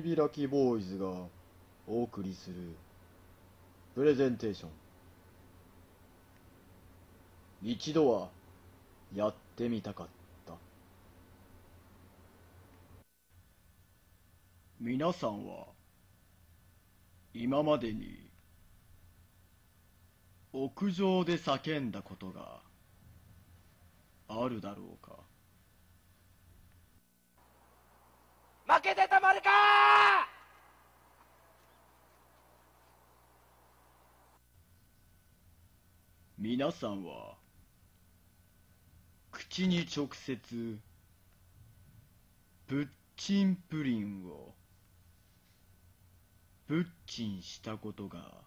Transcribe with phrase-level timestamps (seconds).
[0.00, 1.06] 開きボーイズが
[1.86, 2.56] お送りする
[3.94, 4.70] プレゼンテーション。
[7.62, 8.28] 一度は
[9.14, 10.54] やってみたかった。
[14.80, 15.66] 皆さんは
[17.34, 18.30] 今までに
[20.52, 22.60] 屋上で叫んだことが
[24.28, 25.16] あるだろうか
[28.66, 29.48] 負けてたまるか
[36.44, 37.36] 皆さんは
[39.30, 40.76] 口に直接
[42.66, 44.52] プッチンプリンを
[46.66, 48.42] プッチンしたことが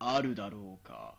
[0.00, 1.14] あるだろうか？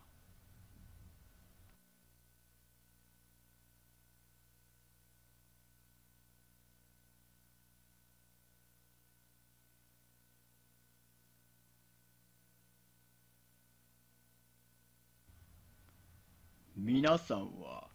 [16.84, 17.86] 皆さんは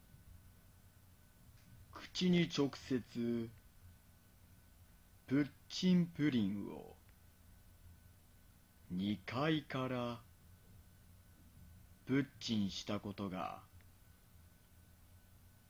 [1.91, 3.49] 口に直接
[5.27, 6.95] プッチンプリンを
[8.93, 10.21] 2階から
[12.05, 13.59] プッチンしたことが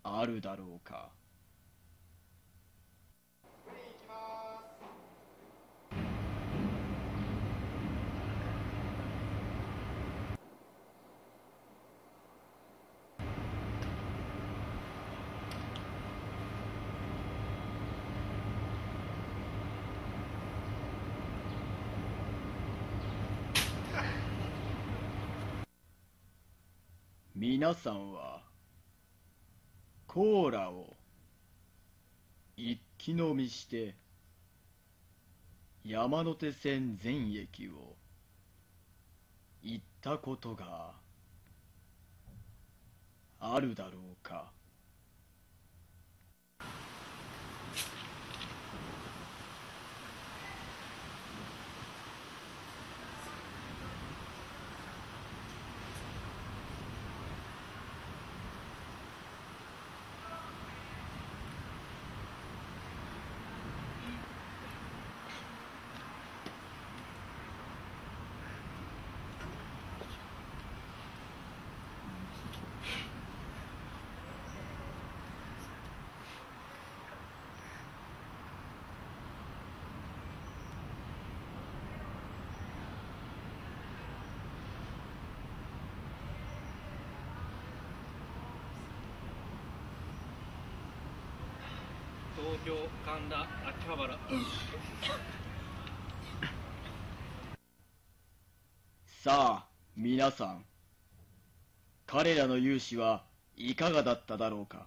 [0.03, 1.09] あるだろうか？
[27.39, 28.41] 皆さんは
[30.07, 30.97] コーラを
[32.55, 33.93] 一気飲みして
[35.85, 37.93] 山手線全駅を
[39.61, 40.93] 行ったことが
[43.39, 44.56] あるだろうか。
[92.37, 94.17] 東京神田秋葉原。
[99.23, 99.65] さあ
[99.95, 100.63] 皆さん。
[102.05, 103.23] 彼らの勇姿は
[103.55, 104.85] いかがだっただろうか。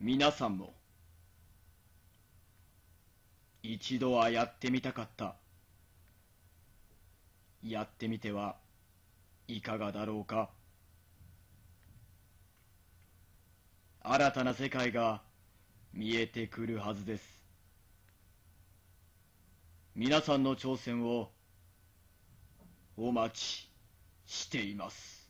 [0.00, 0.72] 皆さんも。
[3.62, 5.34] 一度はやってみたかった。
[7.62, 8.56] やってみては
[9.46, 10.48] いかがだろうか。
[14.06, 15.20] 新たな世界が
[15.94, 17.24] 見えてくるはずです。
[19.94, 21.30] 皆さんの挑戦を
[22.96, 23.70] お待ち
[24.26, 25.23] しています。